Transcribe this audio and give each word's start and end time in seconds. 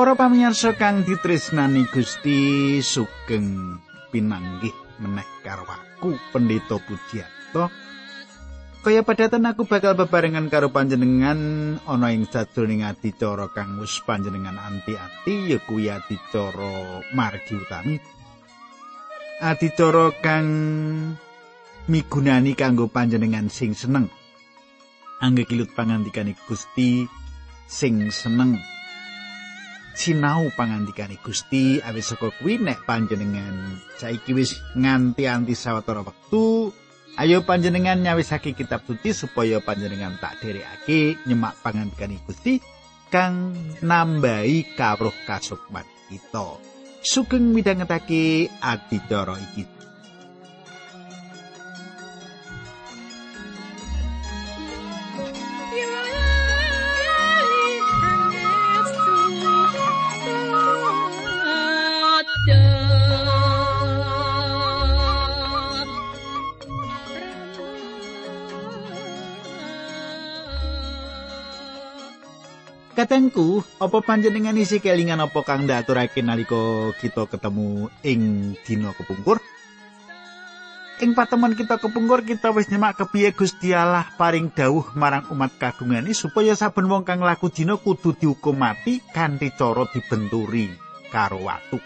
Para 0.00 0.16
pamirsa 0.16 0.72
kang 0.80 1.04
ditresnani 1.04 1.84
Gusti 1.92 2.80
sugeng 2.80 3.76
pinanggih 4.08 4.72
meneh 4.96 5.28
karo 5.44 5.68
aku 5.68 6.16
Pendeta 6.32 6.80
Pujiyato. 6.80 7.68
Kaya 8.80 9.04
padatan 9.04 9.44
aku 9.44 9.68
bakal 9.68 9.92
bebarengan 10.00 10.48
karo 10.48 10.72
panjenengan 10.72 11.36
ana 11.84 12.16
ing 12.16 12.24
sajroning 12.24 12.80
adicara 12.80 13.52
kang 13.52 13.76
wis 13.76 14.00
panjenengan 14.00 14.56
anti-anti 14.56 15.52
ya 15.52 15.60
kuwi 15.68 15.92
adicara 15.92 17.04
margi 17.12 17.60
utami. 17.60 18.00
Adicara 19.44 20.16
kang 20.24 20.48
migunani 21.92 22.56
kanggo 22.56 22.88
panjenengan 22.88 23.52
sing 23.52 23.76
seneng. 23.76 24.08
Angge 25.20 25.44
kilut 25.44 25.76
pangandikane 25.76 26.32
Gusti 26.48 27.04
sing 27.68 28.08
seneng. 28.08 28.79
Sinau 29.94 30.48
pangandikane 30.54 31.18
Gusti 31.20 31.82
awis 31.82 32.14
saka 32.14 32.30
kuwi 32.38 32.62
nek 32.62 32.86
panjenengan 32.86 33.78
saiki 33.98 34.32
wis 34.32 34.56
nganti 34.78 35.26
anti 35.26 35.54
sawetara 35.54 36.06
wektu 36.06 36.70
ayo 37.18 37.42
panjenengan 37.42 38.00
nyawisake 38.00 38.54
kitab 38.54 38.86
suci 38.86 39.12
supaya 39.12 39.58
panjenengan 39.58 40.16
tak 40.22 40.40
dherekake 40.40 41.20
nyemak 41.26 41.58
pangandikane 41.60 42.22
Gusti 42.24 42.62
kang 43.10 43.52
nambahi 43.82 44.78
kawruh 44.78 45.14
kasukman 45.26 45.84
kita. 46.06 46.62
Sugeng 47.02 47.50
midhangetake 47.56 48.52
adicara 48.62 49.34
iki 49.40 49.66
Katengku, 73.00 73.64
apa 73.80 74.04
panjenengan 74.04 74.52
isi 74.60 74.76
kelingan 74.76 75.24
apa 75.24 75.40
kang 75.40 75.64
ndaturake 75.64 76.20
nalika 76.20 76.92
kita 77.00 77.24
ketemu 77.32 77.88
ing 78.04 78.52
dina 78.60 78.92
kepungkur? 78.92 79.40
Ing 81.00 81.16
patemon 81.16 81.56
kita 81.56 81.80
kepungkur 81.80 82.28
kita 82.28 82.52
wis 82.52 82.68
nyemak 82.68 83.00
kepiye 83.00 83.32
Gusti 83.32 83.72
Allah 83.72 84.04
paring 84.20 84.52
dawuh 84.52 84.92
marang 84.92 85.24
umat 85.32 85.48
kagungane 85.56 86.12
supaya 86.12 86.52
saben 86.52 86.92
wong 86.92 87.08
kang 87.08 87.24
laku 87.24 87.48
dina 87.48 87.80
kudu 87.80 88.20
dihukum 88.20 88.60
mati 88.60 89.00
kanthi 89.16 89.48
cara 89.56 89.88
dibenturi 89.88 90.68
karo 91.08 91.40
watu. 91.40 91.80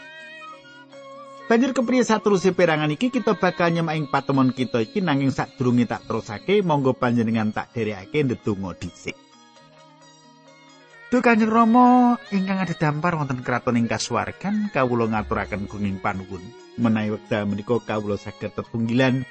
Banjur 1.47 1.79
kepriye 1.79 2.03
saterusé 2.03 2.51
perangan 2.59 2.91
iki 2.91 3.14
kita 3.14 3.39
bakal 3.39 3.70
nyemak 3.70 4.02
ing 4.02 4.11
patemon 4.11 4.51
kita 4.51 4.83
iki 4.83 4.98
nanging 4.98 5.31
sadurunge 5.31 5.86
tak 5.86 6.11
terusake 6.11 6.58
monggo 6.67 6.91
panjenengan 6.91 7.55
tak 7.55 7.70
dherekake 7.70 8.27
ndedonga 8.27 8.75
dhisik. 8.75 9.23
Duh 11.14 11.23
Kanjeng 11.23 11.47
Rama 11.47 12.19
ingkang 12.35 12.58
dampar 12.75 13.14
wonten 13.14 13.47
kraton 13.47 13.79
ing 13.79 13.86
kasuwargan 13.86 14.67
kawula 14.75 15.07
ngaturaken 15.07 15.70
gunging 15.70 16.02
panuwun 16.02 16.42
menawi 16.75 17.14
wekdal 17.14 17.47
menika 17.47 17.79
kawula 17.86 18.19
saged 18.19 18.51
tetunggilan 18.51 19.23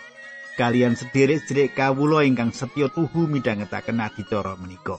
kalian 0.55 0.95
sederek-sederek 0.95 1.75
kawula 1.75 2.23
ingkang 2.23 2.55
setya 2.55 2.87
tuhu 2.87 3.27
midhangetaken 3.27 3.99
adicara 3.99 4.55
menika. 4.55 4.95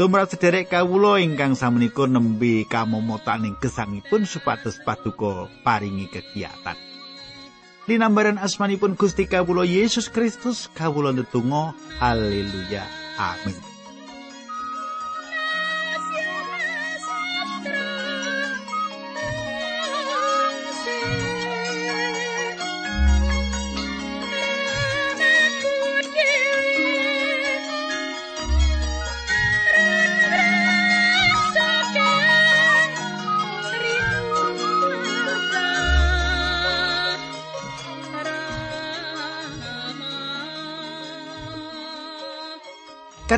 Tumrap 0.00 0.32
sederek 0.32 0.72
kawula 0.72 1.20
ingkang 1.20 1.60
samenika 1.60 2.08
nembe 2.08 2.64
kamomotaning 2.72 3.60
gesangipun 3.60 4.24
supados 4.24 4.80
paduka 4.80 5.52
paringi 5.60 6.08
kegiatan. 6.08 6.80
Linambaran 7.84 8.40
asmanipun 8.40 8.96
Gusti 8.96 9.28
kawula 9.28 9.68
Yesus 9.68 10.08
Kristus 10.08 10.72
kawula 10.72 11.12
ndedonga 11.12 11.76
haleluya 12.00 12.80
amin. 13.20 13.71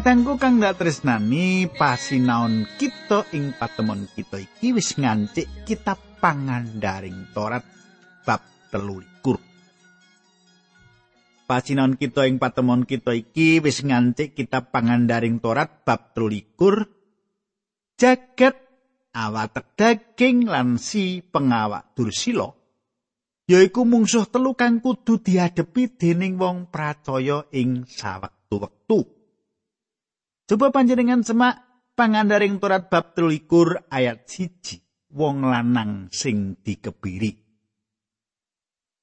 Katangku 0.04 0.36
kang 0.36 0.60
dak 0.60 0.76
tresnani 0.76 1.64
pasinaon 1.64 2.68
kita 2.76 3.24
ing 3.32 3.56
patemon 3.56 4.04
kita 4.12 4.36
iki 4.36 4.76
wis 4.76 5.00
ngancik 5.00 5.64
kitab 5.64 5.96
pangandaring 6.20 7.32
Torat 7.32 7.64
bab 8.28 8.44
telulikur. 8.68 9.40
Pasinaon 11.48 11.96
kita 11.96 12.28
ing 12.28 12.36
patemon 12.36 12.84
kita 12.84 13.16
iki 13.16 13.64
wis 13.64 13.80
ngancik 13.80 14.36
kitab 14.36 14.68
pangandaring 14.68 15.40
Torat 15.40 15.88
bab 15.88 16.12
telulikur. 16.12 16.84
Jagat 17.96 18.60
awak 19.16 19.72
daging 19.72 20.52
lan 20.52 20.76
si 20.76 21.24
pengawak 21.24 21.96
dursila 21.96 22.52
yaiku 23.48 23.88
mungsuh 23.88 24.28
telu 24.28 24.52
kang 24.52 24.84
kudu 24.84 25.24
diadepi 25.24 25.96
dening 25.96 26.36
wong 26.36 26.68
pracaya 26.68 27.48
ing 27.56 27.88
sawektu-wektu. 27.88 29.13
Coba 30.44 30.68
panjenengan 30.68 31.24
semak 31.24 31.60
pangandaring 31.96 32.60
Torat 32.60 32.92
bab 32.92 33.16
13 33.16 33.88
ayat 33.88 34.28
1 34.28 35.16
wong 35.16 35.48
lanang 35.48 36.12
sing 36.12 36.60
dikebiri 36.60 37.44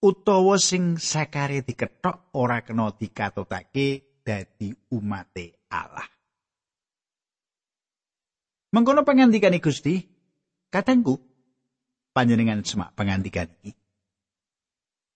utawa 0.01 0.57
sing 0.57 0.97
sakare 0.97 1.61
diketok 1.61 2.33
ora 2.33 2.65
kena 2.65 2.89
dikatutake 2.89 4.17
dadi 4.25 4.73
umate 4.97 5.69
Allah. 5.69 6.09
Mengkono 8.71 9.05
pangandikane 9.05 9.61
Gusti, 9.61 10.01
katengku 10.73 11.19
panjenengan 12.15 12.65
semak 12.65 12.97
pangandikan 12.97 13.51
iki. 13.61 13.77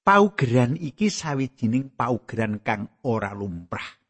Paugeran 0.06 0.78
iki 0.78 1.10
sawijining 1.10 1.90
paugeran 1.98 2.62
kang 2.62 2.94
ora 3.02 3.34
lumrah. 3.34 4.05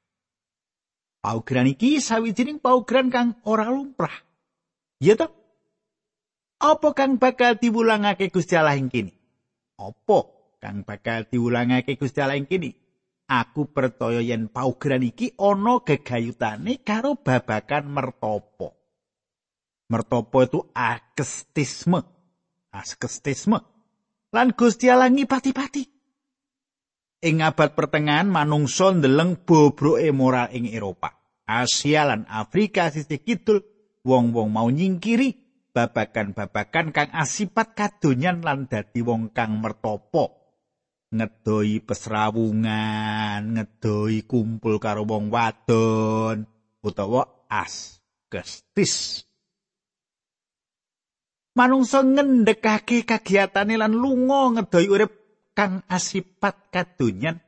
Paugeran 1.26 1.66
iki 1.66 1.98
sawijining 1.98 2.62
paugeran 2.62 3.10
kang 3.10 3.34
ora 3.50 3.66
lumrah. 3.66 4.14
Ya 5.02 5.18
toh? 5.18 5.34
Apa 6.62 6.94
kang 6.94 7.18
bakal 7.18 7.58
diwulangake 7.58 8.30
Gusti 8.30 8.54
Allah 8.54 8.78
ing 8.78 8.94
kene? 8.94 9.10
Apa 9.82 10.30
kang 10.62 10.86
bakal 10.86 11.26
diwulangake 11.26 11.98
Gusti 11.98 12.22
Allah 12.22 12.38
ing 12.38 12.46
kene? 12.46 12.78
Aku 13.26 13.74
percaya 13.74 14.22
yen 14.22 14.54
paugeran 14.54 15.02
iki 15.02 15.34
ana 15.42 15.82
gegayutane 15.82 16.86
karo 16.86 17.18
babakan 17.18 17.90
mertopo. 17.90 18.78
Mertopo 19.90 20.46
itu 20.46 20.62
akestisme. 20.78 22.06
Askestisme. 22.70 23.66
Lan 24.30 24.54
Gusti 24.54 24.94
Allah 24.94 25.10
ngipati-pati. 25.10 25.90
Ing 27.26 27.42
abad 27.42 27.74
pertengahan 27.74 28.30
manungsa 28.30 28.94
ndeleng 28.94 29.42
bobroke 29.42 30.06
moral 30.14 30.54
ing 30.54 30.70
Eropa. 30.70 31.15
Asia 31.46 32.10
lan 32.10 32.26
Afrika 32.26 32.90
sisih 32.90 33.22
kidul 33.22 33.62
wong-wong 34.02 34.50
mau 34.50 34.70
nyingkiri 34.70 35.38
babakan-babakan 35.74 36.90
kang 36.90 37.12
asipat 37.14 37.78
kadonyan 37.78 38.42
lan 38.42 38.66
dadi 38.66 39.06
wong 39.06 39.30
kang 39.30 39.62
mertopo. 39.62 40.42
Ngedoi 41.14 41.86
pesrawungan 41.86 43.56
ngedoi 43.56 44.26
kumpul 44.26 44.82
karo 44.82 45.06
wong 45.06 45.30
wadon 45.30 46.50
utawa 46.82 47.46
as 47.48 48.02
kestis 48.28 49.24
manungsa 51.56 52.04
ngendhekake 52.04 53.08
kagiatane 53.08 53.80
lan 53.80 53.96
lunga 53.96 54.60
ngedoi 54.60 54.88
urip 54.92 55.12
kang 55.56 55.88
asipat 55.88 56.68
kadonyan 56.74 57.40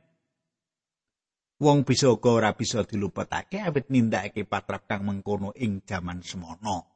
wong 1.58 1.82
bisa 1.82 2.14
uga 2.14 2.30
ora 2.30 2.54
bisa 2.54 2.86
diluputake 2.86 3.58
awit 3.58 3.90
nindakake 3.90 4.46
patrap 4.46 4.86
kang 4.86 5.02
mengkono 5.04 5.50
ing 5.58 5.82
jaman 5.82 6.22
semono. 6.22 6.86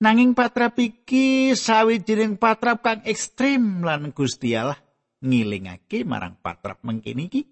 Nanging 0.00 0.32
patrap 0.32 0.80
iki 0.80 1.52
sawijining 1.52 2.40
patrap 2.40 2.80
kang 2.80 3.04
ekstrem 3.04 3.84
lan 3.84 4.16
Gusti 4.16 4.56
Allah 4.56 4.80
ngilingake 5.20 6.08
marang 6.08 6.40
patrap 6.40 6.80
mengkini 6.80 7.28
iki. 7.28 7.44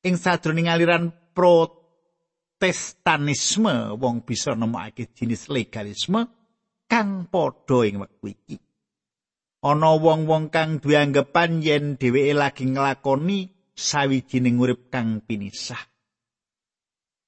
Ing 0.00 0.16
sadroning 0.16 0.72
aliran 0.72 1.12
protestanisme 1.36 4.00
wong 4.00 4.24
bisa 4.24 4.56
nemokake 4.56 5.12
jenis 5.12 5.52
legalisme 5.52 6.24
kang 6.88 7.28
padha 7.28 7.84
ing 7.84 8.00
wektu 8.00 8.32
iki. 8.32 8.56
Ana 9.60 10.00
wong-wong 10.00 10.48
kang 10.48 10.80
duwe 10.80 10.96
anggapan 10.96 11.60
yen 11.60 12.00
dheweke 12.00 12.32
lagi 12.32 12.64
nglakoni 12.64 13.59
sawijining 13.80 14.60
urip 14.60 14.92
kang 14.92 15.24
pinisah. 15.24 15.80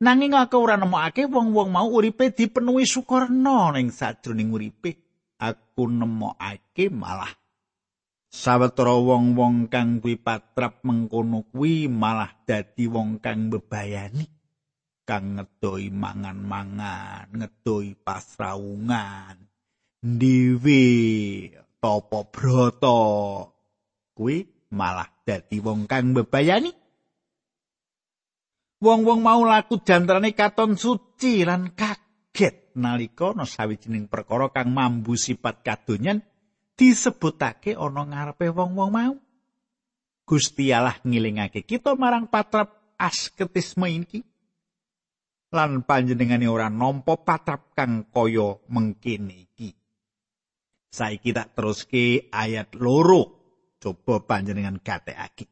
Nanging 0.04 0.36
aku 0.36 0.60
ora 0.60 0.76
nemokake 0.76 1.24
wong-wong 1.24 1.72
mau 1.72 1.88
uripe 1.88 2.28
dipenuhi 2.28 2.84
sukarna 2.84 3.72
ning 3.72 3.88
sajroning 3.88 4.52
uripe. 4.52 5.00
Aku 5.40 5.88
nemokake 5.88 6.92
malah 6.92 7.32
sawetara 8.28 8.94
wong-wong 9.00 9.72
kang 9.72 10.04
duwe 10.04 10.20
patrap 10.20 10.84
mengkono 10.84 11.48
kuwi 11.48 11.88
malah 11.88 12.30
dadi 12.44 12.84
wong 12.84 13.18
kang 13.24 13.48
bebayani. 13.48 14.42
kang 15.02 15.36
ngedoi 15.36 15.90
mangan-mangan, 15.90 17.34
ngedoi 17.34 17.98
pasraungan, 18.00 19.36
ndiwi 20.00 20.86
topo 21.82 22.30
broto. 22.30 23.02
Kuwi 24.14 24.36
malah 24.72 25.08
dadi 25.22 25.60
wong 25.60 25.84
kang 25.84 26.16
bebayani. 26.16 26.72
Wong-wong 28.82 29.22
mau 29.22 29.46
laku 29.46 29.78
jantrane 29.78 30.34
katon 30.34 30.74
suci 30.74 31.46
lan 31.46 31.70
kaget 31.78 32.74
nalika 32.74 33.30
ana 33.30 33.46
sawijining 33.46 34.10
perkara 34.10 34.50
kang 34.50 34.74
mambu 34.74 35.14
sifat 35.14 35.62
kadonyan 35.62 36.18
disebutake 36.74 37.78
ana 37.78 38.02
ngarepe 38.02 38.50
wong-wong 38.50 38.90
mau. 38.90 39.14
Gusti 40.26 40.74
Allah 40.74 40.98
ngilingake 41.06 41.62
kita 41.62 41.94
marang 41.94 42.26
patrap 42.26 42.96
asketisme 42.98 43.86
iki. 43.86 44.32
lan 45.52 45.84
panjenengane 45.84 46.48
ora 46.48 46.72
nampa 46.72 47.20
patrap 47.20 47.76
kang 47.76 48.08
kaya 48.08 48.56
mengkene 48.72 49.52
iki. 49.52 49.70
Saiki 50.92 51.36
tak 51.36 51.52
teruske 51.52 52.32
ayat 52.32 52.72
loro. 52.76 53.41
Coba 53.82 54.22
panjenengan 54.22 54.78
gatekake. 54.78 55.50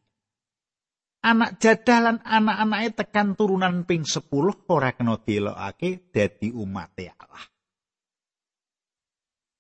Anak 1.26 1.58
jadalan 1.58 2.22
anak-anake 2.22 3.02
tekan 3.02 3.34
turunan 3.34 3.82
ping 3.82 4.06
10 4.06 4.30
ora 4.70 4.94
kena 4.94 5.18
dielokake 5.18 6.14
dadi 6.14 6.54
umat 6.54 6.94
Allah. 6.96 7.44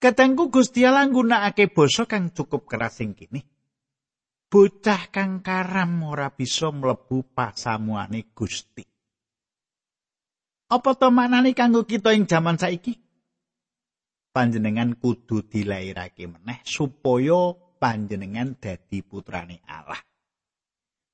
Katengku 0.00 0.48
Gusti 0.48 0.86
Allah 0.86 1.04
nggunakake 1.10 1.74
basa 1.74 2.08
kang 2.08 2.32
cukup 2.32 2.64
keras 2.64 3.02
sing 3.02 3.12
kene. 3.12 3.44
Bocah 4.48 5.12
kang 5.12 5.44
karam 5.44 6.00
ora 6.06 6.32
bisa 6.32 6.72
mlebu 6.72 7.36
pasamuane 7.36 8.32
Gusti. 8.32 8.86
Apa 10.70 10.94
to 10.94 11.10
maknane 11.10 11.52
kanggo 11.52 11.84
kita 11.84 12.14
ing 12.14 12.24
jaman 12.24 12.56
saiki? 12.56 12.94
Panjenengan 14.30 14.94
kudu 14.96 15.44
dilairake 15.44 16.24
meneh 16.30 16.62
supaya 16.62 17.50
panjenengan 17.80 18.60
dadi 18.60 19.00
putrane 19.00 19.64
Allah. 19.64 19.98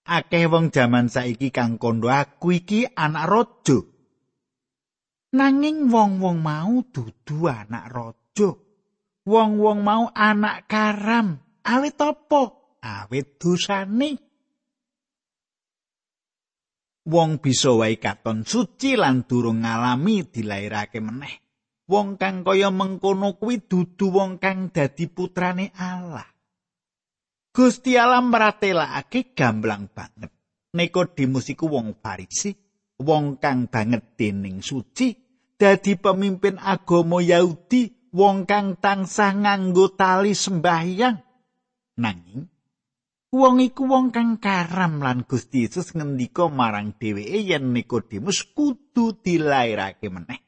Akeh 0.07 0.51
wong 0.51 0.75
jaman 0.75 1.07
saiki 1.07 1.55
kang 1.55 1.79
kondo 1.79 2.11
aku 2.11 2.59
iki 2.59 2.83
anak 2.91 3.27
raja. 3.31 3.79
Nanging 5.39 5.87
wong-wong 5.87 6.43
mau 6.43 6.83
dudu 6.83 7.47
anak 7.47 7.87
raja. 7.95 8.51
Wong-wong 9.27 9.79
mau 9.87 10.11
anak 10.11 10.67
karam. 10.67 11.39
Awit 11.63 11.99
apa? 11.99 12.43
Awit 12.83 13.39
dosane. 13.39 14.27
wong 17.07 17.39
bisa 17.39 17.71
wae 17.71 17.97
katon 18.03 18.43
suci 18.43 18.99
lan 18.99 19.25
durung 19.25 19.63
ngalami 19.63 20.27
dilairake 20.27 20.99
meneh. 20.99 21.47
Wong 21.87 22.19
kang 22.19 22.43
kaya 22.43 22.75
mengkono 22.75 23.39
kuwi 23.39 23.63
dudu 23.63 24.11
wong 24.11 24.43
kang 24.43 24.75
dadi 24.75 25.07
putrane 25.07 25.71
Allah. 25.79 26.27
Gusti 27.57 27.97
Allah 27.97 28.21
meratelake 28.21 29.33
gamblang 29.33 29.89
banget. 29.89 30.29
Nikodemus 30.77 31.49
iku 31.49 31.73
wong 31.73 31.97
Farisi, 32.05 32.53
wong 33.01 33.41
kang 33.41 33.73
banget 33.73 34.13
dening 34.13 34.61
suci, 34.61 35.17
dadi 35.57 35.97
pemimpin 35.97 36.61
agama 36.61 37.25
Yahudi, 37.25 38.13
wong 38.13 38.45
kang 38.45 38.77
tansah 38.77 39.33
nganggo 39.33 39.97
tali 39.97 40.37
sembahyang. 40.37 41.17
Nanging 41.97 42.45
Wong 43.37 43.61
iku 43.61 43.85
wong 43.85 44.17
kang 44.17 44.41
karam 44.41 45.05
lan 45.05 45.29
Gusti 45.29 45.69
Yesus 45.69 45.93
ngendika 45.93 46.49
marang 46.49 46.97
dheweke 46.97 47.37
yen 47.45 47.77
Nikodemus 47.77 48.49
kudu 48.57 49.21
dilairake 49.21 50.09
meneh. 50.09 50.41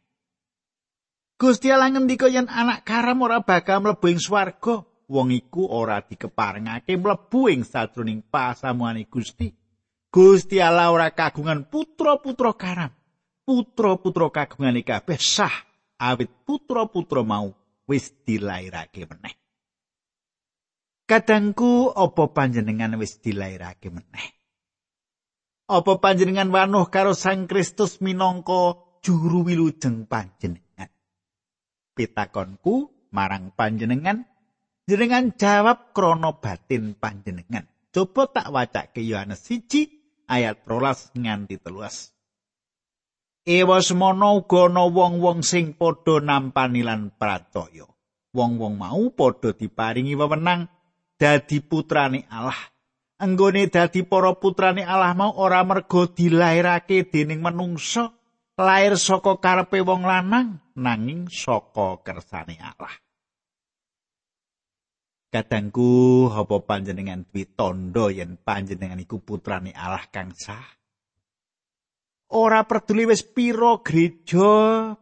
Gusti 1.36 1.68
Allah 1.68 1.92
ngendika 1.92 2.32
yen 2.32 2.48
anak 2.48 2.88
karam 2.88 3.20
ora 3.20 3.44
bakal 3.44 3.84
mlebu 3.84 4.08
ing 4.08 4.20
swarga, 4.24 4.87
wong 5.08 5.32
iku 5.32 5.64
ora 5.64 6.04
dikeparengake 6.04 7.00
mlebu 7.00 7.48
ing 7.48 7.64
sajroning 7.64 8.20
pasamuane 8.28 9.08
Gusti. 9.08 9.48
Gusti 10.08 10.60
Allah 10.60 10.92
ora 10.92 11.08
kagungan 11.12 11.68
putra-putra 11.68 12.52
karam. 12.54 12.92
Putra-putra 13.48 14.28
kagungane 14.28 14.84
kabeh 14.84 15.16
sah 15.16 15.52
awit 15.96 16.28
putra-putra 16.44 17.24
mau 17.24 17.48
wis 17.88 18.12
dilairake 18.24 19.08
meneh. 19.08 19.34
Kadangku 21.08 21.88
apa 21.96 22.28
panjenengan 22.36 23.00
wis 23.00 23.16
dilairake 23.24 23.88
meneh? 23.88 24.28
Apa 25.68 26.00
panjenengan 26.00 26.48
wanuh 26.52 26.88
karo 26.88 27.12
Sang 27.12 27.48
Kristus 27.48 28.00
minangka 28.04 28.76
juru 29.00 29.44
wilujeng 29.48 30.04
panjenengan? 30.04 30.88
Pitakonku 31.96 33.08
marang 33.12 33.52
panjenengan 33.56 34.28
jenengan 34.88 35.36
jawab 35.36 35.92
krana 35.92 36.32
batin 36.40 36.96
panjenengan. 36.96 37.68
Coba 37.92 38.24
tak 38.32 38.48
wacake 38.48 39.04
Yohanes 39.04 39.44
1 39.44 40.24
ayat 40.24 40.64
12 40.64 41.12
nganti 41.12 41.60
13. 41.60 42.16
Ewa 43.48 43.80
semono 43.84 44.44
uga 44.44 44.68
ana 44.68 44.88
wong-wong 44.88 45.44
sing 45.44 45.76
padha 45.76 46.24
nampani 46.24 46.80
lan 46.80 47.12
pracaya. 47.16 47.84
Wong-wong 48.32 48.80
mau 48.80 49.12
padha 49.12 49.52
diparingi 49.52 50.16
wewenang 50.16 50.68
dadi 51.20 51.60
putrane 51.60 52.24
Allah. 52.32 52.56
Anggone 53.20 53.68
dadi 53.68 54.04
para 54.04 54.32
putrane 54.36 54.84
Allah 54.88 55.12
mau 55.12 55.36
ora 55.36 55.64
mergo 55.64 56.06
dilairake 56.08 57.08
dening 57.08 57.40
manungsa, 57.40 58.12
lair 58.56 59.00
saka 59.00 59.40
karepe 59.40 59.80
wong 59.80 60.04
lanang 60.04 60.60
nanging 60.76 61.32
saka 61.32 62.04
kersane 62.04 62.60
Allah. 62.60 63.07
Kadangku 65.28 66.32
apa 66.32 66.64
panjenengan 66.64 67.28
duwe 67.28 67.44
tandha 67.52 68.08
yen 68.08 68.40
panjenengan 68.40 68.96
iku 68.96 69.20
putrane 69.20 69.76
Allah 69.76 70.08
kang 70.08 70.32
sah? 70.32 70.64
Ora 72.32 72.64
peduli 72.64 73.04
wis 73.04 73.24
pira 73.24 73.80
gereja 73.84 74.48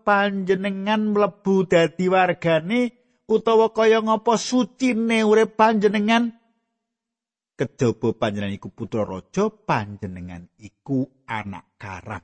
panjenengan 0.02 1.14
mlebu 1.14 1.71
dadi 1.71 2.11
wargane 2.11 2.90
utawa 3.30 3.71
kaya 3.71 4.02
ngapa 4.02 4.35
sucine 4.35 5.23
urip 5.23 5.54
panjenengan. 5.54 6.35
Kejaba 7.54 8.11
panjenengan 8.18 8.59
iku 8.59 8.68
putra 8.75 9.06
raja 9.06 9.47
panjenengan 9.49 10.45
iku 10.61 11.09
anak 11.25 11.78
karam 11.80 12.21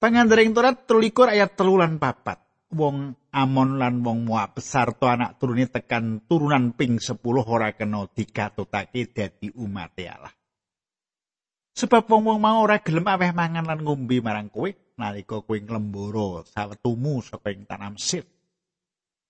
Pangandring 0.00 0.56
Torat 0.56 0.88
13 0.88 1.36
ayat 1.36 1.60
3 1.60 1.76
lan 1.76 2.00
4 2.00 2.49
wong 2.70 3.14
Amon 3.30 3.78
lan 3.78 4.02
wong 4.02 4.26
Moab 4.26 4.58
besar 4.58 4.94
to 4.98 5.06
anak 5.06 5.38
turune 5.38 5.70
tekan 5.70 6.22
turunan 6.26 6.74
ping 6.74 6.98
10 6.98 7.18
ora 7.46 7.70
kena 7.74 8.06
digatutake 8.10 9.10
dadi 9.14 9.50
umat 9.54 9.94
Allah 10.06 10.34
Sebab 11.70 12.10
wong-wong 12.10 12.42
mau 12.42 12.60
ora 12.66 12.82
gelem 12.82 13.06
aweh 13.06 13.32
mangan 13.32 13.64
lan 13.64 13.80
ngombe 13.80 14.18
marang 14.20 14.50
kowe 14.50 14.68
nalika 14.98 15.40
kowe 15.40 15.56
nglembara 15.56 16.44
sawetumu 16.44 17.22
saka 17.24 17.54
ing 17.54 17.64
tanah 17.64 17.94
Mesir. 17.94 18.26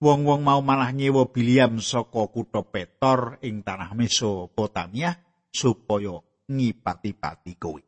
wong-wong 0.01 0.41
mau 0.41 0.59
malah 0.59 0.89
nyewa 0.89 1.29
Biliam 1.29 1.77
saka 1.77 2.27
kutha 2.33 2.65
Petor 2.65 3.37
ing 3.45 3.61
tanah 3.61 3.93
Mesopotamia 3.93 5.13
supaya 5.53 6.17
ngipati-pati 6.49 7.53
kowe. 7.55 7.81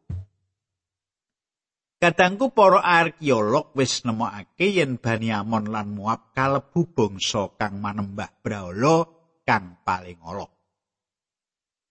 Kadangku 2.04 2.52
para 2.52 2.84
arkeolog 2.84 3.72
wis 3.80 4.04
nemokake 4.04 4.76
yen 4.76 5.00
Bani 5.00 5.32
Amon 5.32 5.72
lan 5.72 5.96
Moab 5.96 6.36
kalebu 6.36 6.92
bangsa 6.92 7.56
kang 7.56 7.80
manembah 7.80 8.28
brahala 8.44 9.08
kang 9.48 9.80
paling 9.88 10.20
ala. 10.20 10.44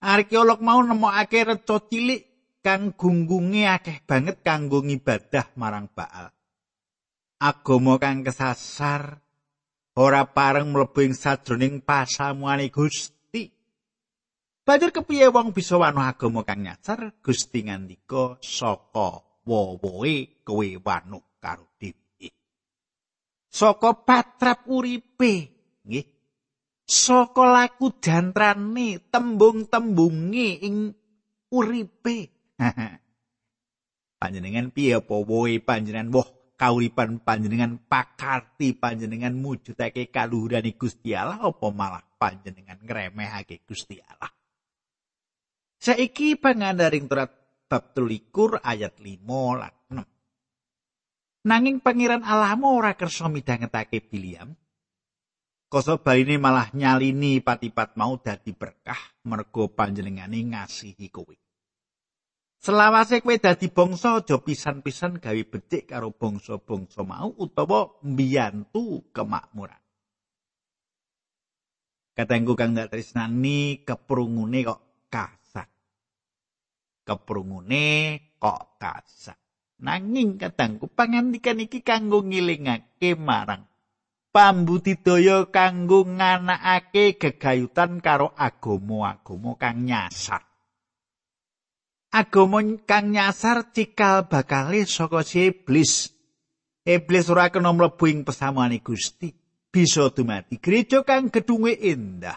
Arkeolog 0.04 0.60
mau 0.60 0.84
nemokake 0.84 1.48
reca 1.48 1.80
cilik 1.88 2.60
kang 2.60 2.92
gunggunge 2.92 3.64
akeh 3.64 4.04
banget 4.04 4.44
kanggo 4.44 4.84
ngibadah 4.84 5.48
marang 5.56 5.88
Baal. 5.88 6.28
Agama 7.40 7.96
kang 7.96 8.20
kesasar 8.20 9.16
ora 9.96 10.28
pareng 10.28 10.76
mlebu 10.76 11.08
ing 11.08 11.16
sajroning 11.16 11.80
pasamuane 11.80 12.68
Gusti. 12.68 13.48
Banjur 14.60 14.92
kepiye 14.92 15.32
wong 15.32 15.56
bisa 15.56 15.80
wanuh 15.80 16.04
agama 16.04 16.44
kang 16.44 16.60
nyasar 16.60 17.16
Gusti 17.24 17.64
ngandika 17.64 18.36
saka 18.44 19.31
wowoe 19.46 20.42
kowe 20.46 20.68
wanuh 20.82 21.24
karo 21.42 21.66
dhewe. 21.80 22.28
saka 23.52 23.92
patrap 23.92 24.64
uripe 24.70 25.32
nggih. 25.86 26.06
Saka 26.82 27.44
laku 27.46 27.94
jantrane 28.02 29.00
tembung-tembunge 29.08 30.48
ing 30.66 30.92
uripe. 31.54 32.18
Panjenengan 34.20 34.70
piye 34.70 34.98
apa 34.98 35.14
woe 35.18 35.52
panjenengan? 35.62 36.14
Woh 36.14 36.28
kauripan 36.54 37.18
panjenengan 37.26 37.74
pakarti 37.90 38.78
panjenengan 38.78 39.34
mujudake 39.34 40.14
kaluhuran 40.14 40.62
Gusti 40.78 41.10
Allah 41.10 41.42
apa 41.42 41.66
malah 41.74 42.06
panjenengan 42.22 42.78
ngremehake 42.86 43.66
Gusti 43.66 43.98
Allah? 43.98 44.30
Saiki 45.82 46.38
pangandaring 46.38 47.10
turat 47.10 47.41
bab 47.72 47.96
13 47.96 48.60
ayat 48.60 49.00
5 49.00 49.24
lan 49.56 49.72
6 49.88 51.48
nanging 51.48 51.80
pangeran 51.80 52.20
Allahmu 52.20 52.68
ora 52.76 52.92
kersa 52.92 53.32
midhangetake 53.32 54.04
Biliam 54.12 54.52
Koso 55.72 56.04
baline 56.04 56.36
malah 56.36 56.68
nyalini 56.76 57.40
patipat 57.40 57.96
mau 57.96 58.20
dadi 58.20 58.52
berkah 58.52 59.24
mergo 59.24 59.72
panjenengane 59.72 60.52
ngasihi 60.52 61.08
kowe. 61.08 61.32
Selawase 62.60 63.24
kowe 63.24 63.32
dadi 63.40 63.72
bangsa 63.72 64.20
aja 64.20 64.36
pisan-pisan 64.36 65.16
gawe 65.16 65.42
becik 65.48 65.88
karo 65.88 66.12
bangsa-bangsa 66.12 67.08
mau 67.08 67.32
utawa 67.40 67.88
mbiyantu 68.04 69.08
kemakmuran. 69.16 69.80
Katengku 72.12 72.52
kang 72.52 72.76
dak 72.76 72.92
tresnani 72.92 73.80
keprungune 73.80 74.68
kok 74.68 75.08
kasar. 75.08 75.41
Keprungune 77.02 78.18
kok 78.38 78.78
kasar. 78.78 79.38
Nanging 79.82 80.38
katengku 80.38 80.86
pangandikan 80.86 81.58
iki 81.58 81.82
kanggo 81.82 82.22
ngilingake 82.22 83.18
marang 83.18 83.66
pambudidaya 84.30 85.50
kanggo 85.50 86.08
nganakake 86.08 87.20
gegayutan 87.20 87.98
karo 87.98 88.30
agama-agama 88.38 89.58
kang 89.60 89.82
nyasar. 89.82 90.42
Agama 92.14 92.62
kang 92.86 93.10
nyasar 93.10 93.74
cikal 93.74 94.30
bakale 94.30 94.86
saka 94.86 95.26
si 95.26 95.50
iblis. 95.50 96.14
Iblis 96.86 97.26
ora 97.30 97.50
kena 97.50 97.74
mlebu 97.74 98.04
ing 98.06 98.22
pesamuane 98.22 98.78
Gusti. 98.82 99.34
Bisa 99.72 100.12
dumati 100.12 100.60
gereja 100.60 101.00
kang 101.02 101.32
gedunge 101.32 101.72
indah. 101.72 102.36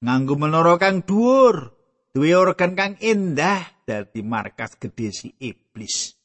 Nganggo 0.00 0.40
menara 0.40 0.80
kang 0.80 1.04
dhuwur, 1.04 1.76
duwe 2.16 2.32
organ 2.32 2.72
kang 2.72 2.96
indah 3.04 3.75
dadi 3.86 4.20
markas 4.26 4.74
gedhe 4.74 5.14
si 5.14 5.30
iblis. 5.38 6.16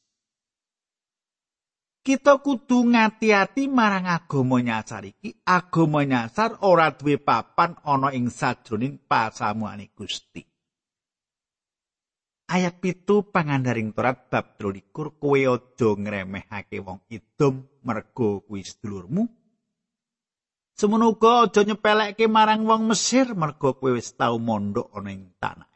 kita 2.02 2.42
kudu 2.42 2.82
ngati-ati 2.90 3.70
marang 3.70 4.10
agama 4.10 4.58
nyasar 4.58 5.06
iki. 5.06 5.38
Agama 5.46 6.02
nyasar 6.02 6.58
ora 6.66 6.90
duwe 6.90 7.16
papan 7.22 7.78
ana 7.86 8.10
ing 8.10 8.26
sajroning 8.28 9.06
pasamuane 9.06 9.94
Gusti. 9.94 10.42
Ayat 12.52 12.82
pitu 12.84 13.32
pangandaring 13.32 13.96
Torat 13.96 14.28
bab 14.28 14.60
13 14.60 14.92
kowe 14.92 15.40
aja 15.40 15.88
ngremehake 15.96 16.84
wong 16.84 17.00
idom 17.08 17.64
mergo 17.86 18.44
kuwi 18.44 18.60
sedulurmu. 18.60 19.24
Semono 20.76 21.16
uga 21.16 21.48
aja 21.48 21.64
nyepelekke 21.64 22.28
marang 22.28 22.68
wong 22.68 22.92
Mesir 22.92 23.32
mergo 23.32 23.78
kowe 23.78 23.96
wis 23.96 24.12
tau 24.18 24.36
mondok 24.36 24.92
ana 24.92 25.10
ing 25.14 25.32
tanah 25.40 25.71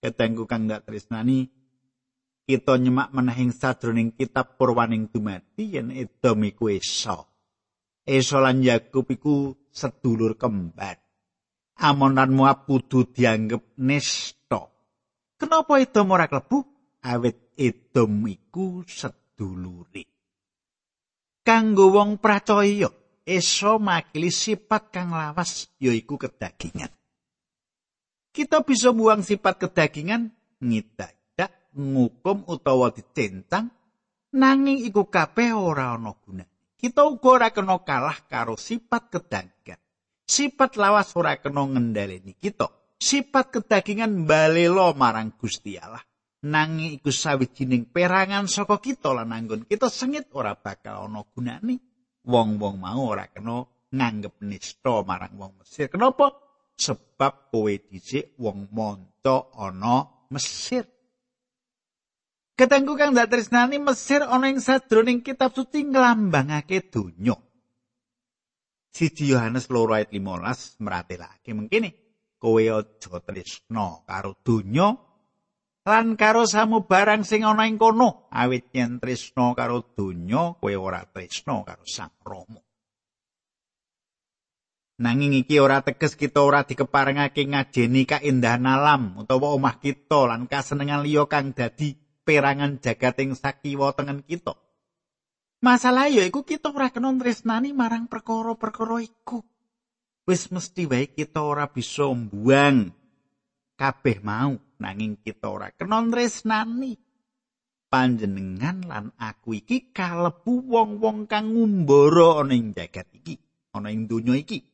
ketengku 0.00 0.48
kang 0.48 0.66
gak 0.66 0.88
tresnani 0.88 1.48
kita 2.50 2.82
nyemak 2.82 3.14
menahing 3.14 3.54
sadroning 3.54 4.10
kitab 4.10 4.58
purwaning 4.58 5.06
dumati 5.06 5.78
yen 5.78 5.94
Edom 5.94 6.42
iku 6.42 6.66
Esa. 6.66 7.14
Esa 8.02 8.42
lan 8.42 8.58
Yakub 8.58 9.06
iku 9.06 9.54
sedulur 9.70 10.34
kembar. 10.34 10.98
Amon 11.78 12.18
lan 12.18 12.34
Moab 12.34 12.66
kudu 12.66 13.06
dianggep 13.14 13.78
nesta. 13.78 14.66
Kenapa 15.38 15.78
Edom 15.78 16.10
ora 16.10 16.26
klebu? 16.26 16.58
Awit 17.06 17.54
Edom 17.54 18.26
iku 18.26 18.82
sedulure. 18.82 20.10
Kanggo 21.46 21.94
wong 21.94 22.18
pracaya, 22.18 22.90
Esa 23.22 23.78
makili 23.78 24.34
sifat 24.34 24.90
kang 24.90 25.14
lawas 25.14 25.70
yaiku 25.78 26.18
kedagingan. 26.18 26.90
Kita 28.30 28.62
bisa 28.62 28.94
buang 28.94 29.26
sifat 29.26 29.58
kedagingan 29.58 30.30
ngidak 30.62 31.20
ngukum 31.74 32.46
utawa 32.50 32.90
dicentang 32.90 33.70
nanging 34.34 34.82
iku 34.86 35.06
kabeh 35.06 35.54
ora 35.54 35.94
ana 35.94 36.14
gunane. 36.14 36.74
Kita 36.80 37.04
uga 37.04 37.28
ora 37.36 37.48
kena 37.52 37.76
kalah 37.84 38.24
karo 38.26 38.56
sifat 38.56 39.12
kedagingan. 39.12 39.80
Sifat 40.24 40.80
lawas 40.80 41.12
ora 41.18 41.36
kena 41.36 41.66
ngendhaleni 41.66 42.38
kita. 42.38 42.70
Sifat 43.00 43.52
kedagingan 43.52 44.24
balela 44.24 44.92
marang 44.96 45.34
Gusti 45.36 45.76
Allah. 45.76 46.02
Nanging 46.40 46.96
iku 46.96 47.12
sawijining 47.12 47.92
perangan 47.92 48.48
saka 48.48 48.80
kita 48.80 49.12
lan 49.12 49.28
anggon 49.28 49.68
kita 49.68 49.92
sengit 49.92 50.32
ora 50.32 50.56
bakal 50.56 51.10
ana 51.10 51.20
gunane. 51.28 51.76
Wong-wong 52.24 52.80
mau 52.80 53.12
ora 53.12 53.28
kena 53.28 53.64
nganggep 53.92 54.40
nista 54.44 55.04
marang 55.04 55.36
wong 55.36 55.52
Mesir. 55.60 55.92
Kenapa? 55.92 56.32
Sebab 56.80 57.52
kowe 57.52 57.72
dhisik 57.76 58.40
wong 58.40 58.72
monco 58.72 59.52
ana 59.52 60.08
Mesir. 60.32 60.88
Ketengku 62.56 62.96
kang 62.96 63.12
tresnani 63.12 63.76
Mesir 63.76 64.24
ana 64.24 64.48
ing 64.48 64.64
sadroning 64.64 65.20
kitab 65.20 65.52
suci 65.52 65.84
nglambangake 65.84 66.88
donya. 66.88 67.36
Siji 68.90 69.36
Yohanes 69.36 69.68
2 69.68 69.96
ayat 69.96 70.10
15 70.10 70.82
meratelake 70.82 71.50
mengkene, 71.52 71.90
kowe 72.40 72.58
aja 72.58 73.16
tresna 73.22 74.02
karo 74.08 74.34
donya 74.40 74.96
lan 75.84 76.16
karo 76.16 76.44
samu 76.48 76.84
barang 76.88 77.22
sing 77.24 77.44
ana 77.44 77.68
ing 77.68 77.76
kono, 77.76 78.28
awit 78.32 78.72
yen 78.72 78.96
tresna 78.98 79.52
karo 79.52 79.84
donya 79.92 80.56
kowe 80.56 80.74
ora 80.74 81.04
tresna 81.04 81.60
karo 81.62 81.84
Sang 81.84 82.12
Rama. 82.24 82.69
Nanging 85.00 85.32
iki 85.32 85.56
ora 85.56 85.80
teges 85.80 86.12
kita 86.12 86.44
ora 86.44 86.60
dikeparengake 86.68 87.48
ngajeni 87.48 88.04
kaendahan 88.04 88.68
alam 88.68 89.16
utawa 89.16 89.56
omah 89.56 89.80
kita 89.80 90.28
lan 90.28 90.44
kasenengan 90.44 91.00
liya 91.00 91.24
kang 91.24 91.56
dadi 91.56 91.96
perangan 92.20 92.76
jagating 92.84 93.32
sakiwa 93.32 93.96
tengen 93.96 94.20
kita. 94.20 94.60
Masalah 95.64 96.12
ya 96.12 96.28
iku 96.28 96.44
kita 96.44 96.68
ora 96.68 96.92
kena 96.92 97.16
tresnani 97.16 97.72
marang 97.72 98.12
perkara-perkara 98.12 99.00
iku. 99.00 99.40
Wis 100.28 100.52
mesti 100.52 100.84
wae 100.84 101.08
kita 101.08 101.48
ora 101.48 101.64
bisa 101.72 102.04
mbuang 102.04 102.92
kabeh 103.80 104.20
mau 104.20 104.60
nanging 104.76 105.16
kita 105.24 105.48
ora 105.48 105.72
kena 105.72 106.04
tresnani. 106.12 107.00
Panjenengan 107.88 108.84
lan 108.84 109.16
aku 109.16 109.56
iki 109.56 109.96
kalebu 109.96 110.60
wong-wong 110.68 111.24
kang 111.24 111.56
ngumbara 111.56 112.44
ana 112.44 112.52
ing 112.52 112.76
jagat 112.76 113.08
iki, 113.16 113.40
ana 113.72 113.88
ing 113.88 114.04
donya 114.04 114.36
iki. 114.36 114.69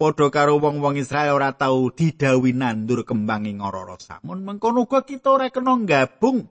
Padha 0.00 0.32
karo 0.32 0.56
wong-wong 0.56 0.96
Israel 0.96 1.36
ora 1.36 1.52
tau 1.52 1.92
didhawuhi 1.92 2.56
nandur 2.56 3.04
kembang 3.04 3.44
ing 3.44 3.60
ora 3.60 3.84
samun, 4.00 4.40
mengkono 4.48 4.88
uga 4.88 5.04
kita 5.04 5.36
ora 5.36 5.52
kena 5.52 5.76
gabung 5.84 6.48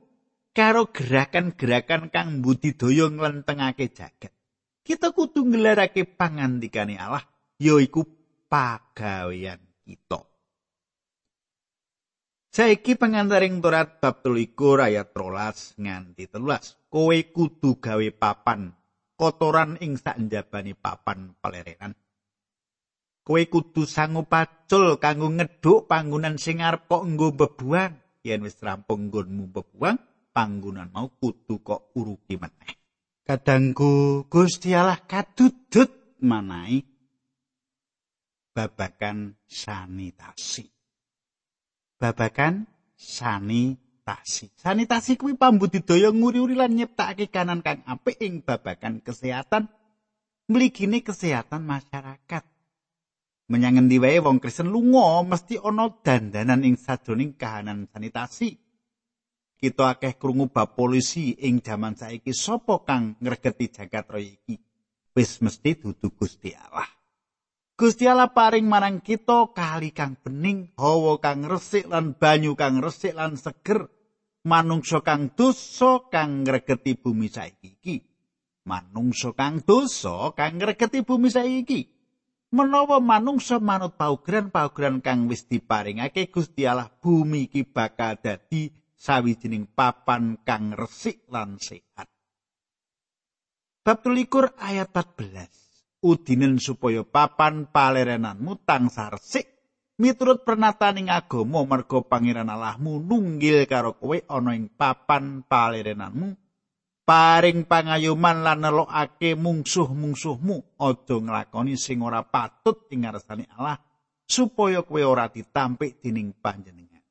karo 0.54 0.94
gerakan-gerakan 0.94 2.14
kang 2.14 2.46
budidaya 2.46 3.10
nglentengake 3.10 3.90
jagat. 3.90 4.30
Kita 4.86 5.18
kudu 5.18 5.50
nggelarake 5.50 6.06
pangandikane 6.06 7.02
Allah 7.02 7.26
yaiku 7.58 8.06
pagawean 8.46 9.66
kita. 9.82 10.30
Saiki 12.54 13.02
pengantaring 13.02 13.66
Torat 13.66 13.98
bab 13.98 14.22
13 14.22 14.94
ayat 14.94 15.10
13 15.10 15.82
nganti 15.82 16.30
13. 16.30 16.94
Kowe 16.94 17.18
kudu 17.34 17.82
gawe 17.82 18.08
papan 18.14 18.78
kotoran 19.18 19.82
ing 19.82 19.98
sakjabane 19.98 20.78
papan 20.78 21.34
palerenan. 21.42 21.98
Kowe 23.26 23.44
kudu 23.46 23.86
sangu 23.86 24.26
pacul 24.26 24.98
kanggo 24.98 25.30
ngeduk 25.30 25.86
panggonan 25.86 26.42
sing 26.42 26.64
arep 26.64 26.90
kok 26.90 27.06
nggo 27.06 27.36
bebuang. 27.36 27.94
Yen 28.26 28.44
wis 28.44 28.60
rampung 28.60 29.08
nggonmu 29.08 29.48
bebuang, 29.54 29.98
panggonan 30.36 30.92
mau 30.92 31.08
kudu 31.08 31.64
kok 31.64 31.96
uruki 31.96 32.36
meneh. 32.36 32.76
Kadangku 33.24 34.26
Gusti 34.26 34.74
Allah 34.74 34.98
kadudut 35.06 36.18
manai 36.26 36.82
babakan 38.54 39.38
sanitasi. 39.46 40.66
Babakan 41.96 42.66
sanitasi. 42.98 44.52
Sanitasi 44.58 45.16
kuwi 45.16 45.38
pambudidaya 45.38 46.10
nguri-uri 46.10 46.58
lan 46.58 46.76
nyiptakake 46.76 47.30
kanan 47.30 47.62
kang 47.62 47.86
apik 47.86 48.20
ing 48.20 48.42
babakan 48.44 49.00
kesehatan 49.00 49.72
mligine 50.50 51.06
kesehatan 51.06 51.64
masyarakat. 51.64 52.44
Menyang 53.50 53.82
endi 53.82 53.98
wae 53.98 54.22
wong 54.22 54.38
Kristen 54.38 54.70
lunga 54.70 55.26
mesti 55.26 55.58
ana 55.58 55.90
dandanan 55.90 56.62
ing 56.62 56.78
sajroning 56.78 57.34
kahanan 57.34 57.90
sanitasi. 57.90 58.70
kita 59.60 59.92
akeh 59.92 60.16
krungu 60.16 60.48
bab 60.48 60.72
polisi 60.72 61.36
ing 61.36 61.60
jaman 61.60 61.92
saiki 61.92 62.32
sapa 62.32 62.80
kang 62.88 63.20
ngregeti 63.20 63.68
jagat 63.68 64.08
raya 64.08 64.32
iki 64.32 64.56
wis 65.12 65.44
mesti 65.44 65.76
dudu 65.76 66.16
Gusti 66.16 66.56
Allah. 66.56 66.88
Gusti 67.76 68.08
Allah 68.08 68.32
paring 68.32 68.64
marang 68.64 69.04
kita 69.04 69.52
kali 69.52 69.92
kang 69.92 70.16
bening, 70.20 70.72
hawa 70.80 71.20
kang 71.20 71.44
resik 71.44 71.88
lan 71.92 72.16
banyu 72.16 72.56
kang 72.56 72.80
resik 72.80 73.16
lan 73.16 73.36
seger, 73.36 73.88
manungsa 74.48 75.04
kang 75.04 75.32
dosa 75.36 76.08
kang 76.12 76.48
ngregeti 76.48 76.96
bumi 76.96 77.28
saiki 77.28 77.80
iki. 77.80 77.98
Manungsa 78.68 79.32
kang 79.32 79.64
dosa 79.64 80.36
kang 80.36 80.60
ngregeti 80.60 81.04
bumi 81.04 81.32
saiki 81.32 81.60
iki. 81.64 81.82
Menawa 82.50 82.98
manungsa 82.98 83.62
manut 83.62 83.94
paugeran-paugeran 83.94 85.06
kang 85.06 85.30
wis 85.30 85.46
diparingake 85.46 86.34
Gusti 86.34 86.66
Allah, 86.66 86.90
bumi 86.90 87.46
iki 87.46 87.62
bakal 87.62 88.18
dadi 88.18 88.74
sawijining 88.98 89.70
papan 89.70 90.42
kang 90.42 90.74
resik 90.74 91.30
lan 91.30 91.62
sehat. 91.62 92.10
Bab 93.86 94.02
13 94.02 94.58
ayat 94.58 94.90
14. 94.90 96.02
Udinen 96.02 96.58
supaya 96.58 97.06
papan 97.06 97.70
palerenanmu 97.70 98.66
tansah 98.66 99.14
resik 99.14 99.46
miturut 100.00 100.48
pernataning 100.48 101.12
agama 101.12 101.62
merga 101.68 102.00
pangeran 102.02 102.48
Allahmu 102.48 103.04
nunggil 103.04 103.68
karo 103.68 104.00
kowe 104.00 104.16
ana 104.16 104.56
ing 104.56 104.72
papan 104.72 105.44
palerenanmu 105.44 106.49
paring 107.10 107.66
pangayuman 107.66 108.46
lan 108.46 108.62
nelokake 108.62 109.34
mungsuh-mungsuhmu 109.34 110.78
aja 110.78 111.18
nglakoni 111.18 111.74
sing 111.74 112.06
ora 112.06 112.22
patut 112.22 112.86
ing 112.94 113.02
ngarsane 113.10 113.50
Allah 113.58 113.82
supaya 114.30 114.86
kowe 114.86 115.02
ora 115.02 115.26
ditampik 115.26 116.06
dening 116.06 116.38
panjenengan. 116.38 117.02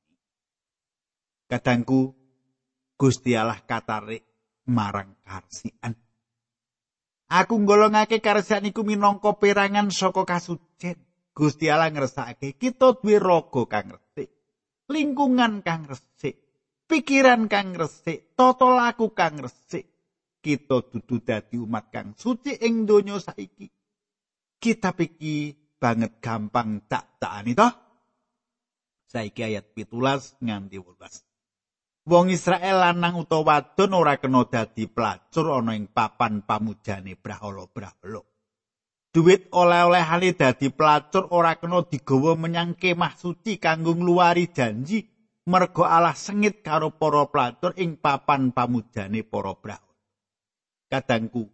Kadangku 1.50 2.14
Gusti 2.94 3.34
Allah 3.34 3.58
katarik 3.66 4.22
marang 4.70 5.18
karsian. 5.26 5.98
Aku 7.26 7.58
nggolongake 7.58 8.22
karsian 8.22 8.70
iku 8.70 8.86
minangka 8.86 9.34
perangan 9.34 9.90
saka 9.90 10.22
kasucen. 10.22 10.94
Gusti 11.34 11.66
Allah 11.74 11.90
ngersake 11.90 12.54
kita 12.54 13.02
duwe 13.02 13.18
raga 13.18 13.66
kang 13.66 13.94
resik, 13.98 14.30
lingkungan 14.90 15.62
kang 15.62 15.90
resik, 15.90 16.07
pikiran 16.88 17.46
kang 17.46 17.76
resik, 17.76 18.32
tata 18.34 18.66
laku 18.66 19.12
kang 19.12 19.44
resik. 19.44 19.84
Kita 20.40 20.80
dudu 20.88 21.20
dadi 21.20 21.60
umat 21.60 21.92
kang 21.92 22.16
suci 22.16 22.56
ing 22.64 22.88
donya 22.88 23.20
saiki. 23.20 23.68
Kita 24.58 24.96
iki 24.96 25.52
banget 25.76 26.18
gampang 26.18 26.88
tak 26.88 27.20
takani 27.20 27.52
toh. 27.52 27.72
Saiki 29.06 29.44
ayat 29.44 29.70
pitulas 29.76 30.34
nganti 30.40 30.80
18. 30.80 32.08
Wong 32.08 32.32
Israel 32.32 32.80
lanang 32.80 33.20
utawa 33.20 33.60
wadon 33.60 33.92
ora 33.92 34.16
kena 34.16 34.48
dadi 34.48 34.88
pelacur 34.88 35.52
ana 35.52 35.76
ing 35.76 35.92
papan 35.92 36.40
pamujane 36.40 37.12
brahala-brahala. 37.20 38.24
Duit 39.12 39.52
oleh-olehane 39.52 40.32
dadi 40.32 40.72
pelacur 40.72 41.28
ora 41.36 41.60
kena 41.60 41.84
digawa 41.84 42.32
menyang 42.32 42.72
kemah 42.80 43.12
suci 43.12 43.60
kanggo 43.60 43.92
ngluwari 43.92 44.48
janji 44.48 45.17
mergo 45.48 45.88
Allah 45.88 46.12
sengit 46.12 46.60
karo 46.60 46.92
para 46.92 47.24
pelacur 47.32 47.72
ing 47.80 47.96
papan 47.96 48.52
pamujane 48.52 49.24
para 49.24 49.56
braho. 49.56 49.88
Kadangku, 50.92 51.48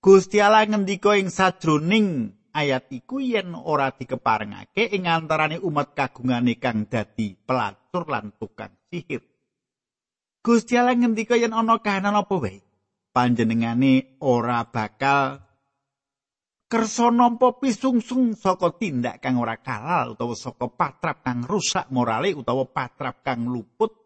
Gusti 0.00 0.40
Allah 0.40 0.64
ngendika 0.64 1.12
ing 1.20 1.28
sajroning 1.28 2.32
ayat 2.56 2.88
iku 2.88 3.20
yen 3.20 3.52
ora 3.52 3.92
dikeparengake 3.92 4.88
ing 4.96 5.04
antarane 5.04 5.60
umat 5.60 5.92
kagungane 5.92 6.56
kang 6.56 6.88
dadi 6.88 7.36
pelacur 7.36 8.08
lan 8.08 8.32
tukang 8.40 8.72
sihir. 8.88 9.20
Gusti 10.40 10.80
Allah 10.80 10.96
ngendika 10.96 11.36
yen 11.36 11.52
ana 11.52 11.80
kahanan 11.84 12.16
apa 12.16 12.34
wae, 12.40 12.64
panjenengane 13.12 14.16
ora 14.24 14.64
bakal 14.64 15.47
kersa 16.68 17.08
nampa 17.08 17.56
pisungsung 17.56 18.36
saka 18.36 18.76
tindak 18.76 19.24
kang 19.24 19.40
ora 19.40 19.56
kalal 19.56 20.12
utawa 20.12 20.36
saka 20.36 20.68
patrap 20.68 21.24
kang 21.24 21.40
rusak 21.40 21.88
morale 21.88 22.36
utawa 22.36 22.68
patrap 22.68 23.24
kang 23.24 23.48
luput 23.48 23.96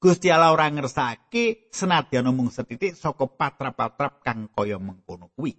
Gusti 0.00 0.32
Allah 0.32 0.56
ora 0.56 0.70
ngersake 0.72 1.68
senadyan 1.68 2.32
mung 2.32 2.48
setitik 2.48 2.96
saka 2.96 3.28
patrap-patrap 3.28 4.24
kang 4.24 4.48
kaya 4.48 4.80
mengkono 4.80 5.28
kuwi. 5.36 5.52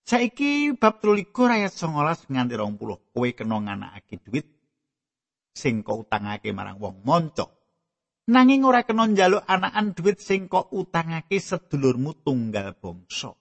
Saiki 0.00 0.72
bab 0.80 0.96
13 1.04 1.28
ayat 1.60 1.76
19 1.76 2.32
nganti 2.32 2.56
20 2.56 3.12
kowe 3.12 3.28
kena 3.36 3.56
nganakake 3.60 4.24
dhuwit 4.24 4.48
sing 5.52 5.84
kok 5.84 6.08
utangake 6.08 6.56
marang 6.56 6.80
wong 6.80 7.04
monco. 7.04 7.52
Nanging 8.32 8.64
ora 8.64 8.80
kena 8.80 9.04
njaluk 9.12 9.44
anakan 9.44 9.92
dhuwit 9.92 10.16
sing 10.24 10.48
kok 10.48 10.72
utangake 10.72 11.36
sedulurmu 11.36 12.24
tunggal 12.24 12.72
bangsa. 12.80 13.36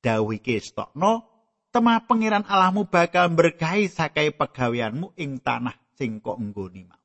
Dawuh 0.00 0.36
iki 0.36 0.60
stokno 0.60 1.30
temah 1.70 2.02
pangeran 2.04 2.44
Allahmu 2.44 2.90
bakal 2.90 3.30
berkahi 3.30 3.86
sakai 3.86 4.34
pegaweanmu 4.34 5.14
ing 5.16 5.38
tanah 5.38 5.78
sing 5.94 6.18
kok 6.18 6.40
nggoni 6.40 6.82
mau. 6.88 7.00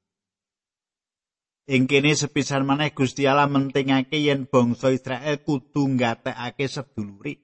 Ing 1.66 1.90
kene 1.90 2.14
sepisan 2.14 2.62
maneh 2.62 2.94
Gusti 2.94 3.26
Allah 3.26 3.50
mentingake 3.50 4.22
yen 4.22 4.46
bangsa 4.46 4.94
Israel 4.94 5.42
kudu 5.42 5.98
ngatekake 5.98 6.70
seduluri. 6.70 7.42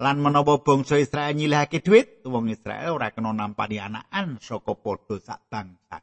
Lan 0.00 0.22
menawa 0.22 0.62
bangsa 0.62 0.96
Israel 1.02 1.34
nyilihake 1.34 1.82
dhuwit, 1.82 2.24
wong 2.24 2.48
Israel 2.48 2.96
ora 2.96 3.10
kena 3.10 3.34
nampani 3.34 3.82
anakan 3.82 4.38
saka 4.38 4.78
padha 4.78 5.18
sak 5.18 5.50
bangsa. 5.50 5.98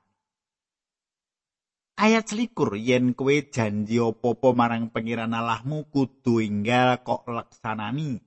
Ayat 1.97 2.29
selikur 2.29 2.77
yen 2.77 3.17
kowe 3.17 3.33
janji 3.33 3.97
apa-apa 3.97 4.53
marang 4.53 4.93
pangeran 4.93 5.33
Allahmu 5.33 5.89
kudu 5.89 6.43
inggal 6.43 7.01
kok 7.01 7.25
laksanani. 7.25 8.26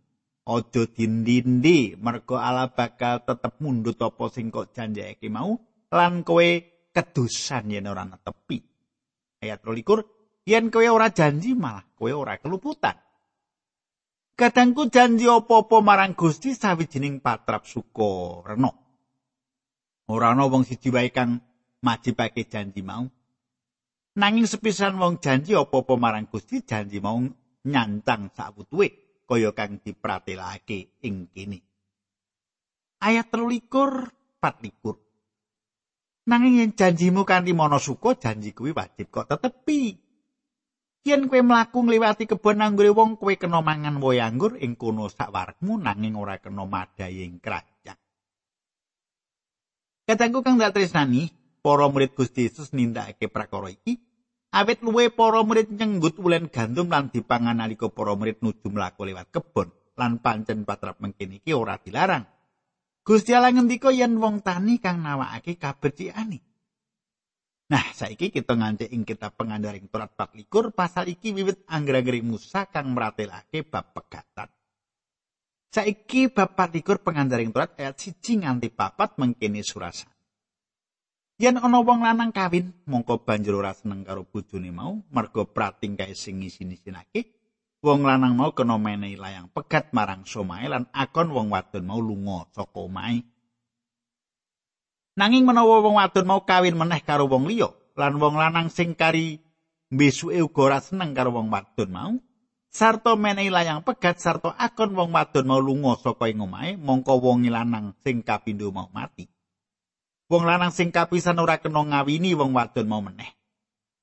Aja 0.50 0.82
dindindi 0.90 1.94
mergo 1.94 2.34
ala 2.34 2.74
bakal 2.74 3.22
tetep 3.22 3.62
mundut 3.62 4.02
apa 4.02 4.24
sing 4.34 4.50
kok 4.50 4.74
janjake 4.74 5.30
mau 5.30 5.54
lan 5.94 6.26
kowe 6.26 6.48
kedusan 6.90 7.70
yen 7.70 7.86
ora 7.86 8.02
netepi. 8.02 8.58
Ayat 9.40 9.62
23 9.62 10.50
yen 10.50 10.74
kowe 10.74 10.86
ora 10.90 11.14
janji 11.14 11.54
malah 11.54 11.86
kowe 11.94 12.10
ora 12.10 12.42
keluputan. 12.42 12.98
Kadangku 14.34 14.88
janji 14.88 15.28
apa-apa 15.28 15.84
marang 15.84 16.16
Gusti 16.16 16.56
sawijining 16.56 17.20
patrap 17.20 17.68
suka 17.68 18.42
reno 18.42 18.72
ora 20.10 20.34
ana 20.34 20.50
wong 20.50 20.66
siji 20.66 20.90
wae 20.90 21.14
kang 21.14 21.38
majibake 21.84 22.50
janji 22.50 22.82
mau. 22.82 23.06
Nanging 24.18 24.50
sepisan 24.50 24.98
wong 24.98 25.22
janji 25.22 25.54
apa-apa 25.54 25.94
marang 25.94 26.26
Gusti 26.26 26.66
janji 26.66 26.98
mau 26.98 27.22
nyancang 27.62 28.32
sak 28.32 28.56
wutuhe 28.56 29.10
kaya 29.30 29.54
kang 29.54 29.78
dipratelake 29.78 30.98
ing 31.06 31.30
kene. 31.30 31.62
Ayat 32.98 33.30
13 33.30 34.10
14. 34.42 36.26
Nanging 36.26 36.54
yen 36.58 36.72
janjimu 36.74 37.22
kanthi 37.22 37.54
mana 37.54 37.78
suka, 37.78 38.18
janji 38.18 38.50
kuwi 38.50 38.74
wajib 38.74 39.06
kok 39.14 39.30
tetepi. 39.30 39.94
Yen 41.06 41.30
kowe 41.30 41.40
mlaku 41.40 41.78
ngliwati 41.80 42.28
kebon 42.28 42.60
anggure 42.60 42.92
wong, 42.92 43.16
kowe 43.16 43.32
kena 43.38 43.64
mangan 43.64 44.02
woh 44.02 44.12
anggur 44.18 44.58
ing 44.60 44.76
kono 44.76 45.08
sakwarmu 45.08 45.80
nanging 45.80 46.12
ora 46.18 46.36
kena 46.36 46.66
madhayi 46.68 47.24
ing 47.24 47.40
kerajaan. 47.40 47.96
Katangku 50.04 50.44
kang 50.44 50.60
dak 50.60 50.76
tresnani, 50.76 51.32
para 51.64 51.88
murid 51.88 52.12
Gusti 52.12 52.50
Yesus 52.50 52.74
nindakake 52.76 53.30
prakara 53.32 53.72
iki, 53.72 53.96
Awit 54.50 54.82
luwe 54.82 55.14
para 55.14 55.46
murid 55.46 55.70
nyenggut 55.70 56.18
ulen 56.18 56.50
gandum 56.50 56.90
lan 56.90 57.06
dipangan 57.06 57.62
nalika 57.62 57.86
para 57.86 58.18
murid 58.18 58.42
nuju 58.42 58.66
mlaku 58.66 59.06
lewat 59.06 59.30
kebon 59.30 59.70
lan 59.94 60.18
pancen 60.18 60.66
patrap 60.66 60.98
mengkene 60.98 61.38
iki 61.38 61.54
ora 61.54 61.78
dilarang. 61.78 62.26
Gusti 63.06 63.30
Allah 63.30 63.54
ngendika 63.54 63.94
yen 63.94 64.18
wong 64.18 64.42
tani 64.42 64.82
kang 64.82 65.06
nawakake 65.06 65.54
kabeciane. 65.54 66.42
Nah, 67.70 67.86
saiki 67.94 68.34
kita 68.34 68.58
ngancik 68.58 68.90
ing 68.90 69.06
kitab 69.06 69.38
pengandaring 69.38 69.86
Torat 69.86 70.10
24 70.18 70.74
pasal 70.74 71.06
iki 71.06 71.30
wiwit 71.30 71.62
angger-anggere 71.70 72.18
Musa 72.18 72.66
kang 72.66 72.90
meratelake 72.90 73.62
bab 73.62 73.94
pegatan. 73.94 74.50
Saiki 75.70 76.26
bab 76.34 76.58
24 76.58 77.06
pengandaring 77.06 77.54
Torat 77.54 77.78
ayat 77.78 77.94
1 77.94 78.18
nganti 78.42 78.74
4 78.74 79.14
mengkene 79.14 79.62
surasa. 79.62 80.10
Yen 81.40 81.57
ana 81.57 81.81
wong 81.81 82.05
lanang 82.05 82.37
kawin, 82.37 82.68
mongko 82.85 83.24
banjur 83.24 83.64
ora 83.64 83.72
seneng 83.72 84.05
karo 84.05 84.29
bojone 84.29 84.68
mau, 84.68 85.00
merga 85.09 85.48
prating 85.48 85.96
kae 85.96 86.12
sing 86.12 86.44
ngisi-isinake. 86.44 87.33
Wong 87.81 88.05
lanang 88.05 88.37
mau 88.37 88.53
kena 88.53 88.76
menehi 88.76 89.16
layang 89.16 89.48
pegat 89.48 89.88
marang 89.96 90.29
somae 90.29 90.68
lan 90.68 90.85
akon 90.92 91.33
wong 91.33 91.48
wadon 91.48 91.88
mau 91.88 91.96
lunga 91.96 92.44
saka 92.53 92.76
omahe. 92.76 93.24
Nanging 95.16 95.48
menawa 95.48 95.81
wong 95.81 95.96
wadon 95.96 96.29
mau 96.29 96.44
kawin 96.44 96.76
meneh 96.76 97.00
karo 97.00 97.24
wong 97.24 97.48
liya, 97.48 97.72
lan 97.96 98.20
wong 98.20 98.37
lanang 98.37 98.68
sing 98.68 98.92
kari 98.92 99.40
besuke 99.88 100.44
uga 100.44 100.61
ora 100.61 100.79
seneng 100.85 101.16
karo 101.16 101.33
wong 101.33 101.48
wadon 101.48 101.88
mau, 101.88 102.12
sarta 102.68 103.16
menehi 103.16 103.48
layang 103.48 103.81
pegat 103.81 104.20
sarta 104.20 104.53
akon 104.61 104.92
wong 104.92 105.16
wadon 105.16 105.48
mau 105.48 105.57
lunga 105.57 105.96
saka 105.96 106.29
ing 106.29 106.44
omahe, 106.44 106.76
mongko 106.76 107.16
wong 107.16 107.48
lanang 107.48 107.96
sing 108.05 108.20
kapindho 108.20 108.68
mau 108.76 108.92
mati. 108.92 109.24
Wong 110.30 110.46
lanang 110.46 110.70
sing 110.70 110.94
kapisan 110.94 111.42
ora 111.42 111.58
kena 111.58 111.82
ngawini 111.82 112.38
wong 112.38 112.54
wadon 112.54 112.86
mau 112.86 113.02
meneh. 113.02 113.34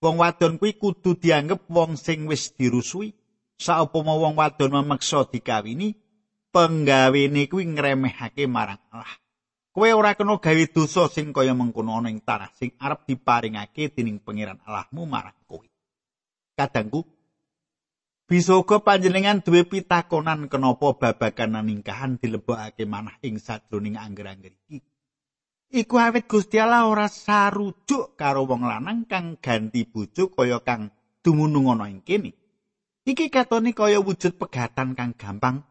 Wong 0.04 0.20
wadon 0.20 0.60
kuwi 0.60 0.76
kudu 0.76 1.16
dianggep 1.16 1.66
wong 1.72 1.96
sing 1.96 2.28
wis 2.28 2.52
dirusui. 2.54 3.16
saupama 3.58 4.14
wong 4.14 4.38
wadon 4.38 4.70
memeksa 4.70 5.26
dikawini 5.26 5.98
penggawene 6.54 7.50
kuwi 7.50 7.66
ngremehake 7.74 8.46
marang 8.46 8.80
Allah 8.94 9.18
kowe 9.74 9.90
ora 9.90 10.14
kena 10.14 10.38
gawe 10.38 10.64
dosa 10.70 11.10
sing 11.10 11.34
kaya 11.34 11.58
mengkono 11.58 11.98
ana 11.98 12.14
ing 12.14 12.22
tanah 12.22 12.54
sing 12.54 12.78
arep 12.78 13.10
diparingake 13.10 13.90
dening 13.92 14.22
pangeran 14.22 14.62
Allahmu 14.64 15.10
marang 15.10 15.38
kowe 15.50 15.66
kadangku 16.54 17.02
bisa 18.30 18.54
uga 18.54 18.78
panjenengan 18.84 19.42
duwe 19.42 19.66
pitakonan 19.66 20.52
kenapa 20.52 20.94
babagan 20.94 21.58
ningkahan 21.66 22.22
dilebokake 22.22 22.86
manah 22.86 23.18
ing 23.26 23.42
sadroning 23.42 23.98
angger-angger 23.98 24.54
iki 24.70 24.86
Iku 25.68 26.00
awit 26.00 26.32
Gusti 26.32 26.64
Allah 26.64 26.88
ora 26.88 27.12
sarujuk 27.12 28.16
karo 28.16 28.48
wong 28.48 28.64
lanang 28.64 29.04
kang 29.04 29.36
ganti 29.36 29.84
bojo 29.84 30.32
kaya 30.32 30.64
kang 30.64 30.96
dumunung 31.20 31.68
ana 31.68 31.92
ing 31.92 32.00
kene. 32.08 32.32
Iki 33.04 33.28
katone 33.28 33.76
kaya 33.76 34.00
wujud 34.00 34.40
pegatan 34.40 34.96
kang 34.96 35.12
gampang. 35.20 35.68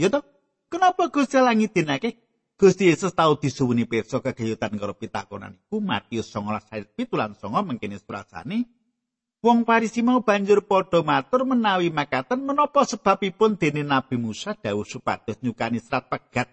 Ya 0.00 0.08
toh? 0.08 0.24
Kenapa 0.72 1.12
Gusti 1.12 1.36
Allah 1.36 1.52
ngidinake? 1.52 2.16
Gusti 2.56 2.88
Yesus 2.88 3.12
tau 3.12 3.36
disuwuni 3.36 3.84
pirsa 3.84 4.24
kegayutan 4.24 4.80
karo 4.80 4.96
pitakonan 4.96 5.60
iku 5.68 5.84
Matius 5.84 6.32
19 6.32 6.72
ayat 6.72 6.88
7 6.96 7.12
lan 7.12 7.36
9 7.36 7.68
mengkene 7.68 8.00
surasane. 8.00 8.64
Wong 9.44 9.68
Farisi 9.68 10.00
mau 10.00 10.24
banjur 10.24 10.64
padha 10.64 11.04
matur 11.04 11.44
menawi 11.44 11.92
makaten 11.92 12.40
menapa 12.40 12.88
sebabipun 12.88 13.60
dene 13.60 13.84
Nabi 13.84 14.16
Musa 14.16 14.56
dawuh 14.56 14.88
supados 14.88 15.36
nyukani 15.44 15.76
serat 15.76 16.08
pegat. 16.08 16.48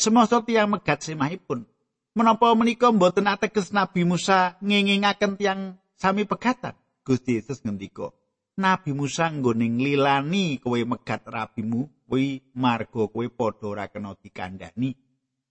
Semasa 0.00 0.40
tiyang 0.40 0.72
megat 0.72 1.04
semahipun. 1.04 1.68
Menapa 2.14 2.54
menika 2.54 2.94
mboten 2.94 3.26
ateges 3.26 3.74
Nabi 3.74 4.06
Musa 4.06 4.54
ngingingaken 4.62 5.34
tiang 5.34 5.60
sami 5.98 6.22
pegatan? 6.24 6.78
Gusti 7.04 7.36
Yesus 7.36 7.60
ngendika 7.66 8.14
Nabi 8.54 8.94
Musa 8.94 9.26
nggone 9.28 9.66
nglilani 9.66 10.62
kowe 10.62 10.78
megat 10.86 11.26
rabimu 11.26 11.90
kuwi 12.06 12.54
marga 12.54 13.10
kowe 13.10 13.26
padha 13.26 13.66
ora 13.66 13.90
kena 13.90 14.14
dikandhani. 14.14 14.94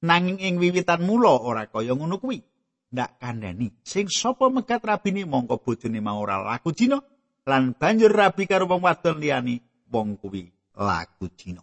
Nanging 0.04 0.40
ing 0.40 0.56
wiwitan 0.60 1.04
mula 1.04 1.36
ora 1.36 1.68
kaya 1.68 1.96
ngono 1.96 2.16
kuwi. 2.20 2.40
Ndak 2.96 3.20
kandhani. 3.20 3.76
Sing 3.84 4.08
sapa 4.08 4.48
megat 4.48 4.88
rabine 4.88 5.28
mongko 5.28 5.60
bojone 5.60 6.00
mau 6.00 6.24
ora 6.24 6.40
laku 6.40 6.72
jina 6.72 7.04
lan 7.44 7.76
banjur 7.76 8.16
rabi 8.16 8.48
karo 8.48 8.72
wong 8.72 8.88
wadon 8.88 9.20
liyane 9.20 9.60
wong 9.92 10.16
kuwi 10.16 10.48
laku 10.80 11.28
jina 11.36 11.60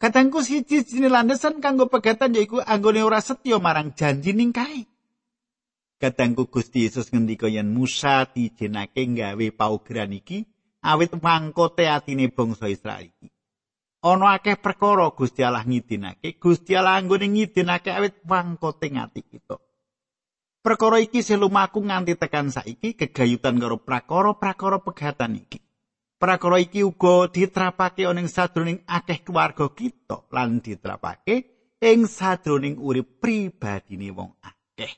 Kadangku 0.00 0.40
siji 0.40 0.80
sini 0.80 1.12
landesan 1.12 1.60
kanggo 1.60 1.92
pegatan 1.92 2.32
yaiku 2.32 2.64
anggone 2.64 3.04
ora 3.04 3.20
setya 3.20 3.60
marang 3.60 3.92
janji 3.92 4.32
ning 4.32 4.48
kae. 4.48 4.88
Kadangku 6.00 6.48
Gusti 6.48 6.88
Yesus 6.88 7.12
ngendika 7.12 7.52
yen 7.52 7.68
Musa 7.68 8.24
dijenake 8.24 9.04
gawe 9.04 9.46
paugeran 9.52 10.16
iki 10.16 10.48
awit 10.80 11.12
mangkote 11.20 11.84
atine 11.84 12.32
bangsa 12.32 12.72
Israel 12.72 13.12
iki. 13.12 13.28
Ana 14.00 14.40
akeh 14.40 14.56
perkara 14.56 15.12
Gusti 15.12 15.44
Allah 15.44 15.68
ngidinake, 15.68 16.40
Gusti 16.40 16.72
Allah 16.72 16.96
anggone 16.96 17.28
ngidinake 17.28 17.92
awit 17.92 18.24
mangkote 18.24 18.88
ngati 18.88 19.20
kita. 19.20 19.60
Perkara 20.64 21.04
iki 21.04 21.20
selumaku 21.20 21.84
nganti 21.84 22.16
tekan 22.16 22.48
saiki 22.48 22.96
kegayutan 22.96 23.60
karo 23.60 23.76
prakara-prakara 23.76 24.80
pegatan 24.80 25.44
iki. 25.44 25.60
Prakara 26.20 26.60
iki 26.60 26.84
uga 26.84 27.32
diterapake 27.32 28.04
ing 28.04 28.28
sadroning 28.28 28.84
akeh 28.84 29.24
keluarga 29.24 29.72
kita 29.72 30.28
lan 30.28 30.60
diterapake 30.60 31.36
ing 31.80 32.04
sadroning 32.04 32.76
urip 32.76 33.24
pribadine 33.24 34.12
wong 34.12 34.36
akeh. 34.44 34.92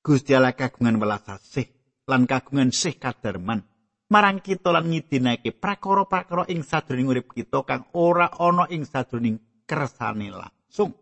Gusti 0.00 0.32
Allah 0.32 0.56
kagungan 0.56 0.96
welas 0.96 1.28
asih 1.28 1.68
lan 2.08 2.24
kagungan 2.24 2.72
sih 2.72 2.96
kadarman 2.96 3.60
marang 4.08 4.40
kita 4.40 4.72
lan 4.72 4.88
ngidinake 4.88 5.52
prakara-prakara 5.52 6.48
ing 6.48 6.64
sadroning 6.64 7.12
urip 7.12 7.28
kita 7.36 7.60
kang 7.68 7.92
ora 7.92 8.32
ana 8.40 8.64
ing 8.72 8.88
sadroning 8.88 9.36
kersane 9.68 10.32
langsung. 10.32 10.96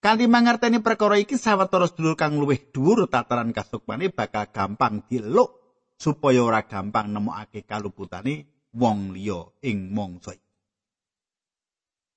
Kanthi 0.00 0.24
mangerteni 0.24 0.80
perkara 0.80 1.20
iki 1.20 1.36
sawetara 1.36 1.84
sedulur 1.84 2.16
kang 2.16 2.38
luwih 2.38 2.72
dhuwur 2.72 3.12
tataran 3.12 3.52
kasukmane 3.52 4.08
bakal 4.08 4.48
gampang 4.48 5.04
diluk 5.04 5.57
supaya 5.98 6.40
ora 6.46 6.62
gampang 6.62 7.10
nemokake 7.10 7.66
kaluputane 7.66 8.46
wong 8.72 9.12
liya 9.12 9.42
ing 9.66 9.90
mangsa 9.90 10.38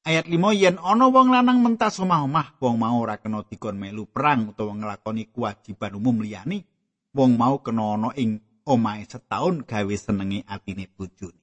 Ayat 0.02 0.26
5 0.26 0.58
yen 0.58 0.82
ana 0.82 1.14
wong 1.14 1.30
lanang 1.30 1.62
mentas 1.62 2.02
omah-omah 2.02 2.58
wong 2.58 2.82
mau 2.82 3.06
ora 3.06 3.22
kena 3.22 3.46
dikon 3.46 3.78
melu 3.78 4.10
perang 4.10 4.50
utawa 4.50 4.74
nglakoni 4.74 5.30
kewajiban 5.30 5.94
umum 5.94 6.26
liyane 6.26 6.66
wong 7.14 7.38
mau 7.38 7.62
kena 7.62 8.02
ana 8.02 8.10
ing 8.18 8.42
omahe 8.66 9.06
setahun 9.06 9.62
gawe 9.62 9.96
senenge 10.02 10.42
atine 10.50 10.90
bojone. 10.90 11.38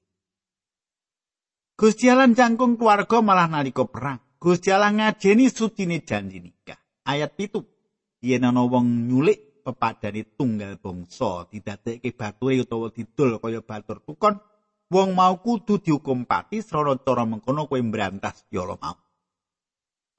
Gusti 1.79 2.11
Allah 2.11 2.27
jangkung 2.35 2.75
keluarga 2.75 3.23
malah 3.23 3.47
nalika 3.47 3.87
perang. 3.87 4.19
Gusti 4.35 4.75
Allah 4.75 4.91
ngajeni 4.91 5.47
sutine 5.47 6.03
janji 6.03 6.43
nikah. 6.43 6.83
Ayat 7.07 7.39
7 7.39 7.63
yen 8.19 8.43
ana 8.43 8.67
wong 8.67 9.07
nyulik 9.07 9.48
pepadane 9.69 10.33
tunggal 10.33 10.81
bangsa 10.81 11.45
didadekke 11.53 12.09
bature 12.17 12.65
utawa 12.65 12.89
didol 12.89 13.37
kaya 13.37 13.61
batur. 13.61 14.01
Tukon 14.01 14.41
wong 14.89 15.09
mau 15.13 15.37
kudu 15.37 15.77
dihukum 15.77 16.25
pati 16.25 16.65
srana 16.65 16.97
cara 16.97 17.29
mengkono 17.29 17.69
kowe 17.69 17.77
mbrantas 17.77 18.49
yala 18.49 18.73
mau. 18.81 18.97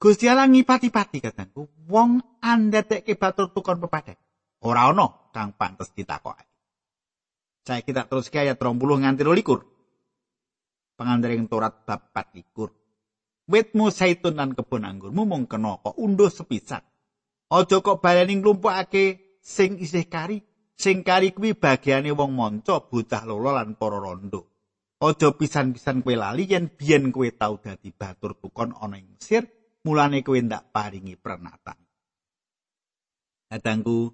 Gusti 0.01 0.25
Allah 0.25 0.49
ngipati-pati 0.49 1.21
katangku 1.21 1.67
wong 1.85 2.41
andadekke 2.41 3.13
batur 3.19 3.53
tukon 3.53 3.77
pepadan 3.77 4.17
ora 4.65 4.89
ana 4.89 5.29
kang 5.29 5.53
pantes 5.53 5.93
ditakokake 5.93 6.49
saya 7.61 7.85
kita 7.85 8.09
terus 8.09 8.33
ke 8.33 8.41
ayat 8.41 8.57
30 8.57 8.81
nganti 8.81 9.21
21 9.21 9.61
pengandring 10.97 11.45
Torat 11.45 11.85
bab 11.85 12.09
4 12.17 12.81
Witmu 13.51 13.91
saitun 13.91 14.39
lan 14.39 14.55
kebon 14.55 14.87
anggurmu 14.87 15.27
mung 15.27 15.43
kena 15.43 15.75
kok 15.83 15.99
unduh 15.99 16.31
sepisan. 16.31 16.79
Aja 17.51 17.83
kok 17.83 17.99
baleni 17.99 18.39
nglumpukake 18.39 19.20
sing 19.41 19.81
isih 19.81 20.05
kari 20.05 20.45
sing 20.77 21.01
kari 21.01 21.33
kuwi 21.33 21.57
bagiane 21.57 22.13
wong 22.13 22.31
monco 22.37 22.87
bocah 22.87 23.25
lolo 23.25 23.51
lan 23.57 23.73
para 23.75 23.97
rondo 23.97 24.51
aja 25.01 25.33
pisan-pisan 25.33 26.05
kowe 26.05 26.13
lali 26.13 26.45
yen 26.45 26.69
biyen 26.77 27.09
kowe 27.09 27.25
tau 27.33 27.57
dadi 27.57 27.89
batur 27.89 28.37
tukon 28.37 28.77
ana 28.77 29.01
ing 29.01 29.17
Mesir 29.17 29.49
mulane 29.81 30.21
kowe 30.21 30.37
ndak 30.37 30.69
paringi 30.69 31.17
pernatan. 31.17 31.77
Kadangku 33.49 34.13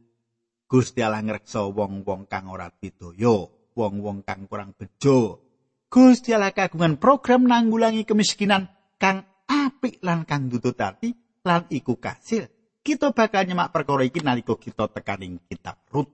Gusti 0.68 1.00
Allah 1.00 1.24
ngreksa 1.24 1.63
wong-wong 1.63 2.28
kang 2.28 2.52
ora 2.52 2.68
bidaya, 2.68 3.48
wong-wong 3.72 4.28
kang 4.28 4.52
kurang 4.52 4.76
bejo. 4.76 5.40
Gusti 5.88 6.36
Allah 6.36 6.52
kagungan 6.52 7.00
program 7.00 7.48
nanggulangi 7.48 8.04
kemiskinan 8.04 8.68
kang 9.00 9.24
apik 9.48 10.04
lan 10.04 10.28
kang 10.28 10.52
dudut 10.52 10.76
ati 10.76 11.16
lan 11.48 11.72
iku 11.72 11.96
kasil 11.96 12.44
kita 12.88 13.12
bakal 13.12 13.43
nyemak 13.43 13.76
perkara 13.76 14.08
iki 14.08 14.23
nalika 14.23 14.56
kita 14.56 14.88
tekaning 14.88 15.43
kitab 15.52 15.76
Rut. 15.91 16.08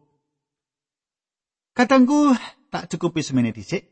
Katangku 1.77 2.33
tak 2.73 2.89
cukupi 2.89 3.21
semene 3.21 3.53
dhisik. 3.53 3.85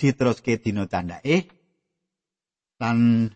Diteruske 0.00 0.56
dina 0.56 0.88
candake. 0.88 1.52
Lan 2.80 3.28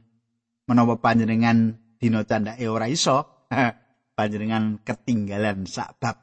menawa 0.65 0.97
panjenengan 0.97 1.77
dina 2.01 2.25
candake 2.25 2.65
ora 2.65 2.89
iso, 2.89 3.45
panjenengan 4.17 4.81
ketinggalan 4.81 5.69
sak 5.69 6.01
bab. 6.01 6.17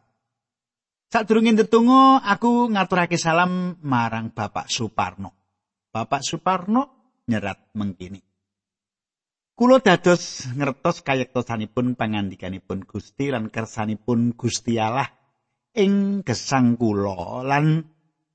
Sadurunge 1.14 1.54
ndedonga 1.54 2.26
aku 2.26 2.74
ngaturake 2.74 3.22
salam 3.22 3.78
marang 3.86 4.34
Bapak 4.34 4.66
Suparno. 4.66 5.36
Bapak 5.94 6.26
Suparno 6.26 7.14
nyerat 7.28 7.76
mengkini. 7.78 8.31
Kulo 9.62 9.78
dados 9.78 10.50
ngertos 10.58 11.06
kayektosanipun 11.06 11.94
pangandikanipun 11.94 12.82
Gusti 12.82 13.30
lan 13.30 13.54
kersanipun 13.54 14.34
Gusti 14.34 14.82
Allah 14.82 15.06
ing 15.78 16.26
gesang 16.26 16.82
kula 16.82 17.46
lan 17.46 17.86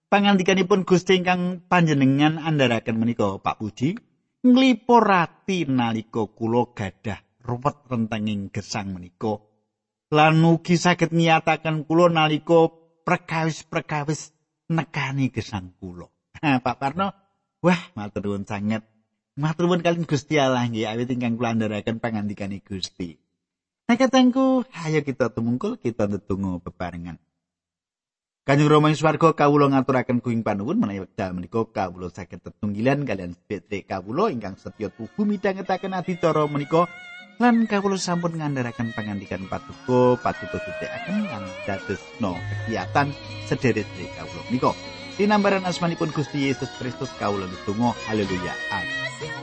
pangandikanipun 0.06 0.86
Gusti 0.86 1.18
ingkang 1.18 1.66
panjenengan 1.66 2.38
andharaken 2.38 3.02
menika 3.02 3.42
Pak 3.42 3.58
Puji 3.58 3.98
nglipur 4.46 5.02
rati 5.02 5.66
nalika 5.66 6.30
kula 6.30 6.70
gadah 6.70 7.18
ruwet 7.42 7.74
rentenging 7.90 8.54
gesang 8.54 8.94
menika 8.94 9.42
lan 10.14 10.38
ugi 10.46 10.78
saged 10.78 11.10
nyataken 11.10 11.90
kula 11.90 12.06
nalika 12.06 12.70
perkawis-perkawis 13.02 14.30
nekani 14.70 15.34
gesang 15.34 15.74
kula. 15.74 16.06
Pak 16.62 16.76
Parno, 16.78 17.10
wah 17.66 17.80
matur 17.98 18.30
nuwun 18.30 18.46
sanget. 18.46 18.86
Matur 19.37 19.68
nuwun 19.68 19.85
kalian 19.85 20.09
Gusti 20.09 20.40
Allah 20.40 20.64
nggih 20.64 20.88
awit 20.88 21.12
ingkang 21.12 21.37
kula 21.37 21.53
andharaken 21.53 22.01
pangandikane 22.01 22.64
Gusti. 22.64 23.20
Nah 23.85 24.01
katengku, 24.01 24.64
ayo 24.72 25.05
kita 25.05 25.29
tumungkul 25.29 25.77
kita 25.77 26.09
ndedonga 26.09 26.57
bebarengan. 26.64 27.20
Kanjeng 28.49 28.72
Rama 28.72 28.88
ing 28.88 28.96
swarga 28.96 29.37
kawula 29.37 29.68
ngaturaken 29.68 30.25
kuing 30.25 30.40
panuwun 30.40 30.81
menawi 30.81 31.05
wekdal 31.05 31.37
menika 31.37 31.68
kawula 31.68 32.09
saged 32.09 32.40
tetunggilan 32.49 33.05
kalian 33.05 33.37
sedherek 33.37 33.85
kawula 33.85 34.33
ingkang 34.33 34.57
setya 34.57 34.88
tuhu 34.88 35.29
midhangetaken 35.29 35.92
adicara 35.92 36.49
menika 36.49 36.88
lan 37.37 37.68
kawula 37.68 38.01
sampun 38.01 38.40
ngandharaken 38.40 38.96
pangandikan 38.96 39.44
patuko 39.53 40.16
patuko 40.16 40.57
sedekaken 40.64 41.29
lan 41.29 41.44
dados 41.68 42.01
no 42.25 42.40
kegiatan 42.64 43.12
sedherek 43.44 43.85
kawula 44.16 44.40
menika. 44.49 44.72
Dinambaran 45.16 45.64
asmanipun 45.64 46.12
Gusti 46.12 46.44
Yesus 46.48 46.68
Kristus 46.79 47.11
kawula 47.16 47.48
ndedonga 47.48 47.96
haleluya. 48.07 48.52
Amin 48.72 49.36